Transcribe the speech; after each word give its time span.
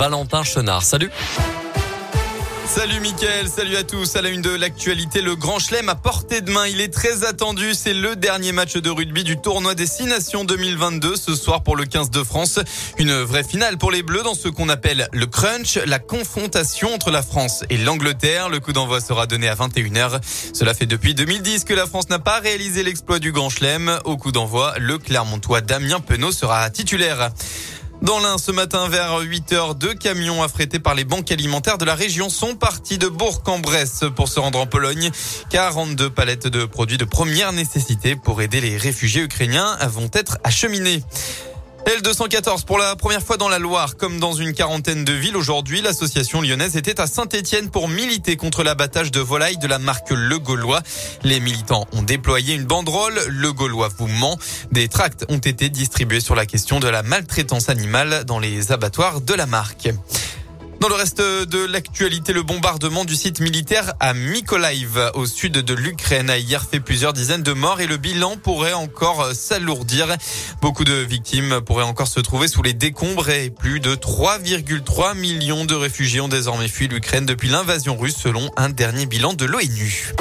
Valentin 0.00 0.44
Chenard. 0.44 0.84
Salut 0.84 1.10
Salut 2.66 3.00
Mickaël, 3.00 3.48
salut 3.48 3.74
à 3.74 3.82
tous. 3.82 4.14
À 4.14 4.22
la 4.22 4.28
une 4.28 4.42
de 4.42 4.50
l'actualité, 4.50 5.22
le 5.22 5.34
Grand 5.34 5.58
Chelem 5.58 5.88
à 5.88 5.96
portée 5.96 6.40
de 6.40 6.52
main. 6.52 6.68
Il 6.68 6.80
est 6.80 6.94
très 6.94 7.24
attendu. 7.24 7.74
C'est 7.74 7.94
le 7.94 8.14
dernier 8.14 8.52
match 8.52 8.76
de 8.76 8.90
rugby 8.90 9.24
du 9.24 9.40
tournoi 9.40 9.74
des 9.74 9.88
Six 9.88 10.04
Nations 10.04 10.44
2022 10.44 11.16
ce 11.16 11.34
soir 11.34 11.64
pour 11.64 11.74
le 11.74 11.84
15 11.84 12.10
de 12.10 12.22
France. 12.22 12.60
Une 12.98 13.12
vraie 13.22 13.42
finale 13.42 13.76
pour 13.76 13.90
les 13.90 14.04
Bleus 14.04 14.22
dans 14.22 14.34
ce 14.34 14.46
qu'on 14.46 14.68
appelle 14.68 15.08
le 15.12 15.26
crunch, 15.26 15.78
la 15.84 15.98
confrontation 15.98 16.94
entre 16.94 17.10
la 17.10 17.22
France 17.22 17.64
et 17.68 17.76
l'Angleterre. 17.76 18.50
Le 18.50 18.60
coup 18.60 18.72
d'envoi 18.72 19.00
sera 19.00 19.26
donné 19.26 19.48
à 19.48 19.56
21h. 19.56 20.20
Cela 20.52 20.74
fait 20.74 20.86
depuis 20.86 21.14
2010 21.14 21.64
que 21.64 21.74
la 21.74 21.86
France 21.86 22.08
n'a 22.08 22.20
pas 22.20 22.38
réalisé 22.38 22.84
l'exploit 22.84 23.18
du 23.18 23.32
Grand 23.32 23.50
Chelem. 23.50 23.98
Au 24.04 24.16
coup 24.16 24.30
d'envoi, 24.30 24.74
le 24.78 24.98
Clermontois 24.98 25.60
Damien 25.60 25.98
Penaud 25.98 26.30
sera 26.30 26.70
titulaire. 26.70 27.32
Dans 28.02 28.20
l'un, 28.20 28.38
ce 28.38 28.52
matin 28.52 28.88
vers 28.88 29.18
8 29.18 29.52
heures, 29.52 29.74
deux 29.74 29.92
camions 29.92 30.42
affrétés 30.42 30.78
par 30.78 30.94
les 30.94 31.04
banques 31.04 31.32
alimentaires 31.32 31.78
de 31.78 31.84
la 31.84 31.96
région 31.96 32.28
sont 32.28 32.54
partis 32.54 32.96
de 32.96 33.08
Bourg-en-Bresse 33.08 34.04
pour 34.14 34.28
se 34.28 34.38
rendre 34.38 34.60
en 34.60 34.66
Pologne. 34.66 35.10
42 35.50 36.08
palettes 36.08 36.46
de 36.46 36.64
produits 36.64 36.96
de 36.96 37.04
première 37.04 37.52
nécessité 37.52 38.14
pour 38.14 38.40
aider 38.40 38.60
les 38.60 38.76
réfugiés 38.76 39.22
ukrainiens 39.22 39.76
vont 39.88 40.10
être 40.12 40.38
acheminées. 40.44 41.02
L214 41.88 42.66
pour 42.66 42.76
la 42.76 42.96
première 42.96 43.22
fois 43.22 43.38
dans 43.38 43.48
la 43.48 43.58
Loire, 43.58 43.96
comme 43.96 44.20
dans 44.20 44.34
une 44.34 44.52
quarantaine 44.52 45.06
de 45.06 45.12
villes 45.14 45.38
aujourd'hui, 45.38 45.80
l'association 45.80 46.42
lyonnaise 46.42 46.76
était 46.76 47.00
à 47.00 47.06
Saint-Étienne 47.06 47.70
pour 47.70 47.88
militer 47.88 48.36
contre 48.36 48.62
l'abattage 48.62 49.10
de 49.10 49.20
volailles 49.20 49.56
de 49.56 49.66
la 49.66 49.78
marque 49.78 50.10
Le 50.10 50.38
Gaulois. 50.38 50.82
Les 51.22 51.40
militants 51.40 51.86
ont 51.92 52.02
déployé 52.02 52.54
une 52.54 52.64
banderole 52.64 53.18
Le 53.28 53.54
Gaulois 53.54 53.88
vous 53.96 54.06
ment. 54.06 54.38
Des 54.70 54.88
tracts 54.88 55.24
ont 55.30 55.38
été 55.38 55.70
distribués 55.70 56.20
sur 56.20 56.34
la 56.34 56.44
question 56.44 56.78
de 56.78 56.88
la 56.88 57.02
maltraitance 57.02 57.70
animale 57.70 58.24
dans 58.26 58.38
les 58.38 58.70
abattoirs 58.70 59.22
de 59.22 59.32
la 59.32 59.46
marque. 59.46 59.88
Dans 60.80 60.88
le 60.88 60.94
reste 60.94 61.20
de 61.20 61.66
l'actualité, 61.66 62.32
le 62.32 62.44
bombardement 62.44 63.04
du 63.04 63.16
site 63.16 63.40
militaire 63.40 63.94
à 63.98 64.14
Mykolaiv, 64.14 65.10
au 65.14 65.26
sud 65.26 65.54
de 65.54 65.74
l'Ukraine, 65.74 66.30
a 66.30 66.38
hier 66.38 66.64
fait 66.64 66.78
plusieurs 66.78 67.12
dizaines 67.12 67.42
de 67.42 67.52
morts 67.52 67.80
et 67.80 67.88
le 67.88 67.96
bilan 67.96 68.36
pourrait 68.36 68.74
encore 68.74 69.32
s'alourdir. 69.34 70.06
Beaucoup 70.62 70.84
de 70.84 70.94
victimes 70.94 71.60
pourraient 71.62 71.82
encore 71.82 72.06
se 72.06 72.20
trouver 72.20 72.46
sous 72.46 72.62
les 72.62 72.74
décombres 72.74 73.28
et 73.28 73.50
plus 73.50 73.80
de 73.80 73.96
3,3 73.96 75.18
millions 75.18 75.64
de 75.64 75.74
réfugiés 75.74 76.20
ont 76.20 76.28
désormais 76.28 76.68
fui 76.68 76.86
l'Ukraine 76.86 77.26
depuis 77.26 77.48
l'invasion 77.48 77.96
russe 77.96 78.16
selon 78.16 78.48
un 78.56 78.68
dernier 78.68 79.06
bilan 79.06 79.32
de 79.34 79.46
l'ONU. 79.46 80.14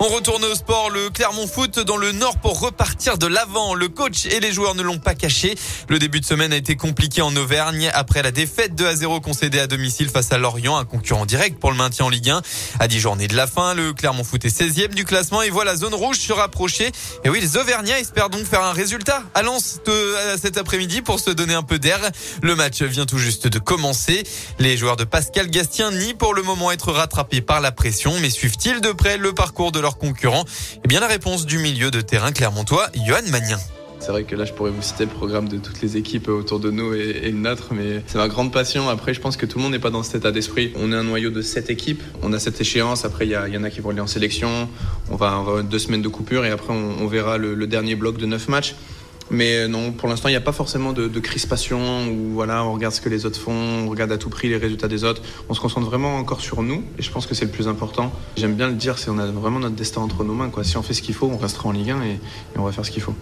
On 0.00 0.08
retourne 0.08 0.44
au 0.44 0.54
sport, 0.54 0.90
le 0.90 1.08
Clermont 1.08 1.46
Foot 1.46 1.78
dans 1.78 1.96
le 1.96 2.12
Nord 2.12 2.36
pour 2.38 2.60
repartir 2.60 3.16
de 3.16 3.26
l'avant. 3.26 3.74
Le 3.74 3.88
coach 3.88 4.26
et 4.26 4.40
les 4.40 4.52
joueurs 4.52 4.74
ne 4.74 4.82
l'ont 4.82 4.98
pas 4.98 5.14
caché. 5.14 5.54
Le 5.88 5.98
début 5.98 6.20
de 6.20 6.26
semaine 6.26 6.52
a 6.52 6.56
été 6.56 6.74
compliqué 6.74 7.22
en 7.22 7.34
Auvergne 7.36 7.90
après 7.94 8.22
la 8.22 8.32
défaite 8.32 8.74
de 8.74 8.84
à 8.84 8.96
0 8.96 9.20
concédée 9.20 9.60
à 9.60 9.66
domicile 9.66 10.10
face 10.10 10.32
à 10.32 10.38
Lorient, 10.38 10.76
un 10.76 10.84
concurrent 10.84 11.26
direct 11.26 11.58
pour 11.60 11.70
le 11.70 11.76
maintien 11.76 12.06
en 12.06 12.08
Ligue 12.08 12.28
1. 12.28 12.42
À 12.80 12.88
10 12.88 13.00
journées 13.00 13.28
de 13.28 13.36
la 13.36 13.46
fin, 13.46 13.72
le 13.72 13.92
Clermont 13.92 14.24
Foot 14.24 14.44
est 14.44 14.60
16e 14.60 14.94
du 14.94 15.04
classement 15.04 15.42
et 15.42 15.48
voit 15.48 15.64
la 15.64 15.76
zone 15.76 15.94
rouge 15.94 16.18
se 16.18 16.32
rapprocher. 16.32 16.90
Et 17.24 17.30
oui, 17.30 17.40
les 17.40 17.56
Auvergnats 17.56 18.00
espèrent 18.00 18.30
donc 18.30 18.44
faire 18.44 18.62
un 18.62 18.72
résultat 18.72 19.22
à 19.32 19.42
Lens 19.42 19.80
cet 20.40 20.58
après-midi 20.58 21.02
pour 21.02 21.20
se 21.20 21.30
donner 21.30 21.54
un 21.54 21.62
peu 21.62 21.78
d'air. 21.78 22.00
Le 22.42 22.56
match 22.56 22.82
vient 22.82 23.06
tout 23.06 23.18
juste 23.18 23.46
de 23.46 23.58
commencer. 23.60 24.24
Les 24.58 24.76
joueurs 24.76 24.96
de 24.96 25.04
Pascal 25.04 25.48
Gastien 25.48 25.92
nient 25.92 26.14
pour 26.14 26.34
le 26.34 26.42
moment 26.42 26.72
être 26.72 26.92
rattrapés 26.92 27.40
par 27.40 27.60
la 27.60 27.70
pression, 27.70 28.12
mais 28.20 28.30
suivent-ils 28.30 28.80
de 28.80 28.90
près 28.90 29.16
le 29.18 29.32
parcours 29.32 29.70
de 29.72 29.83
leurs 29.84 29.98
concurrents 29.98 30.44
Eh 30.82 30.88
bien, 30.88 30.98
la 30.98 31.06
réponse 31.06 31.44
du 31.44 31.58
milieu 31.58 31.90
de 31.90 32.00
terrain 32.00 32.32
clermontois, 32.32 32.88
Johan 33.06 33.20
Magnin. 33.30 33.58
C'est 34.00 34.12
vrai 34.12 34.24
que 34.24 34.34
là, 34.34 34.46
je 34.46 34.52
pourrais 34.52 34.70
vous 34.70 34.82
citer 34.82 35.04
le 35.04 35.10
programme 35.10 35.46
de 35.48 35.58
toutes 35.58 35.82
les 35.82 35.98
équipes 35.98 36.28
autour 36.28 36.58
de 36.58 36.70
nous 36.70 36.94
et, 36.94 37.20
et 37.24 37.30
le 37.30 37.38
nôtre, 37.38 37.72
mais 37.72 38.02
c'est 38.06 38.16
ma 38.16 38.28
grande 38.28 38.50
passion. 38.50 38.88
Après, 38.88 39.12
je 39.12 39.20
pense 39.20 39.36
que 39.36 39.44
tout 39.44 39.58
le 39.58 39.62
monde 39.62 39.72
n'est 39.72 39.78
pas 39.78 39.90
dans 39.90 40.02
cet 40.02 40.16
état 40.16 40.32
d'esprit. 40.32 40.72
On 40.76 40.90
est 40.90 40.96
un 40.96 41.04
noyau 41.04 41.30
de 41.30 41.42
sept 41.42 41.68
équipes. 41.68 42.02
On 42.22 42.32
a 42.32 42.38
cette 42.38 42.60
échéance. 42.60 43.04
Après, 43.04 43.26
il 43.26 43.30
y, 43.30 43.58
en 43.58 43.64
a 43.64 43.70
qui 43.70 43.80
vont 43.80 43.90
aller 43.90 44.00
en 44.00 44.06
sélection. 44.06 44.68
On 45.10 45.16
va 45.16 45.32
avoir 45.32 45.62
deux 45.62 45.78
semaines 45.78 46.02
de 46.02 46.08
coupure 46.08 46.46
et 46.46 46.50
après, 46.50 46.72
on, 46.72 47.02
on 47.02 47.06
verra 47.06 47.36
le, 47.36 47.54
le, 47.54 47.66
dernier 47.66 47.94
bloc 47.94 48.16
de 48.16 48.26
neuf 48.26 48.48
matchs. 48.48 48.74
Mais 49.30 49.68
non, 49.68 49.92
pour 49.92 50.08
l'instant, 50.08 50.28
il 50.28 50.32
n'y 50.32 50.36
a 50.36 50.40
pas 50.42 50.52
forcément 50.52 50.92
de, 50.92 51.08
crispation 51.20 52.08
où 52.08 52.34
voilà, 52.34 52.64
on 52.64 52.74
regarde 52.74 52.94
ce 52.94 53.00
que 53.00 53.08
les 53.08 53.24
autres 53.26 53.40
font, 53.40 53.52
on 53.52 53.88
regarde 53.88 54.12
à 54.12 54.18
tout 54.18 54.28
prix 54.28 54.48
les 54.48 54.56
résultats 54.56 54.88
des 54.88 55.04
autres. 55.04 55.22
On 55.48 55.54
se 55.54 55.60
concentre 55.60 55.86
vraiment 55.86 56.16
encore 56.16 56.40
sur 56.40 56.62
nous 56.62 56.84
et 56.98 57.02
je 57.02 57.10
pense 57.10 57.26
que 57.26 57.34
c'est 57.34 57.46
le 57.46 57.50
plus 57.50 57.68
important. 57.68 58.12
J'aime 58.36 58.54
bien 58.54 58.68
le 58.68 58.74
dire, 58.74 58.98
c'est 58.98 59.10
on 59.10 59.18
a 59.18 59.26
vraiment 59.26 59.60
notre 59.60 59.76
destin 59.76 60.02
entre 60.02 60.24
nos 60.24 60.34
mains. 60.34 60.50
Quoi. 60.50 60.64
Si 60.64 60.76
on 60.76 60.82
fait 60.82 60.94
ce 60.94 61.02
qu'il 61.02 61.14
faut, 61.14 61.26
on 61.26 61.38
restera 61.38 61.68
en 61.68 61.72
Ligue 61.72 61.90
1 61.90 62.02
et, 62.02 62.10
et 62.10 62.18
on 62.56 62.64
va 62.64 62.72
faire 62.72 62.84
ce 62.84 62.90
qu'il 62.90 63.02
faut. 63.02 63.14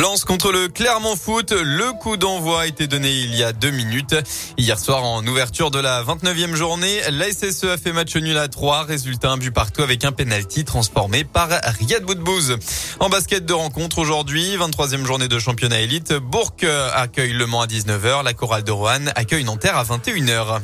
Lance 0.00 0.24
contre 0.24 0.50
le 0.50 0.68
Clermont 0.68 1.14
Foot. 1.14 1.52
Le 1.52 1.92
coup 1.92 2.16
d'envoi 2.16 2.62
a 2.62 2.66
été 2.66 2.86
donné 2.86 3.12
il 3.12 3.34
y 3.34 3.44
a 3.44 3.52
deux 3.52 3.70
minutes. 3.70 4.16
Hier 4.56 4.78
soir, 4.78 5.04
en 5.04 5.26
ouverture 5.26 5.70
de 5.70 5.78
la 5.78 6.02
29e 6.02 6.54
journée, 6.54 7.00
la 7.10 7.30
SSE 7.30 7.64
a 7.64 7.76
fait 7.76 7.92
match 7.92 8.16
nul 8.16 8.38
à 8.38 8.48
3. 8.48 8.84
Résultat, 8.84 9.28
un 9.28 9.36
but 9.36 9.50
partout 9.50 9.82
avec 9.82 10.06
un 10.06 10.12
penalty 10.12 10.64
transformé 10.64 11.24
par 11.24 11.50
Riyad 11.78 12.02
Boudbouz. 12.02 12.56
En 12.98 13.10
basket 13.10 13.44
de 13.44 13.52
rencontre 13.52 13.98
aujourd'hui, 13.98 14.56
23e 14.56 15.04
journée 15.04 15.28
de 15.28 15.38
championnat 15.38 15.80
élite. 15.80 16.14
Bourg 16.14 16.54
accueille 16.94 17.34
Le 17.34 17.44
Mans 17.44 17.60
à 17.60 17.66
19h. 17.66 18.24
La 18.24 18.32
chorale 18.32 18.64
de 18.64 18.72
Roanne 18.72 19.12
accueille 19.16 19.44
Nanterre 19.44 19.76
à 19.76 19.84
21h. 19.84 20.60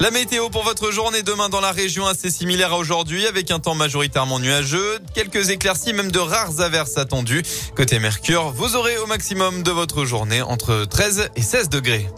La 0.00 0.10
météo 0.10 0.50
pour 0.50 0.64
votre 0.64 0.90
journée 0.90 1.22
demain 1.22 1.48
dans 1.48 1.60
la 1.60 1.70
région 1.70 2.06
assez 2.06 2.30
similaire 2.30 2.72
à 2.72 2.78
aujourd'hui 2.78 3.26
avec 3.26 3.50
un 3.50 3.60
temps 3.60 3.74
majoritairement 3.74 4.40
nuageux, 4.40 4.98
quelques 5.14 5.50
éclaircies, 5.50 5.92
même 5.92 6.10
de 6.10 6.18
rares 6.18 6.60
averses 6.60 6.98
attendues. 6.98 7.42
Côté 7.76 7.98
Mercure, 7.98 8.50
vous 8.50 8.74
aurez 8.74 8.98
au 8.98 9.06
maximum 9.06 9.62
de 9.62 9.70
votre 9.70 10.04
journée 10.04 10.42
entre 10.42 10.84
13 10.84 11.30
et 11.36 11.42
16 11.42 11.68
degrés. 11.68 12.08